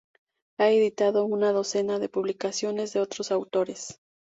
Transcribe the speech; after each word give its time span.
Ha 0.57 0.71
editado 0.71 1.25
una 1.25 1.51
docena 1.51 1.99
de 1.99 2.09
publicaciones 2.09 2.91
de 2.91 3.01
otros 3.01 3.29
autores. 3.31 3.99